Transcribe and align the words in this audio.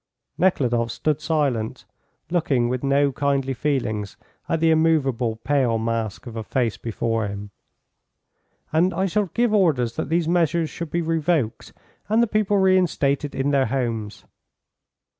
Nekhludoff 0.39 0.89
stood 0.89 1.21
silent, 1.21 1.85
looking 2.31 2.69
with 2.69 2.83
no 2.83 3.11
kindly 3.11 3.53
feelings 3.53 4.17
at 4.49 4.59
the 4.59 4.71
immovable, 4.71 5.35
pale 5.35 5.77
mask 5.77 6.25
of 6.25 6.35
a 6.35 6.41
face 6.43 6.75
before 6.75 7.27
him. 7.27 7.51
"And 8.73 8.95
I 8.95 9.05
shall 9.05 9.27
give 9.27 9.53
orders 9.53 9.95
that 9.97 10.09
these 10.09 10.27
measures 10.27 10.71
should 10.71 10.89
be 10.89 11.03
revoked 11.03 11.71
and 12.09 12.23
the 12.23 12.25
people 12.25 12.57
reinstated 12.57 13.35
in 13.35 13.51
their 13.51 13.67
homes." 13.67 14.25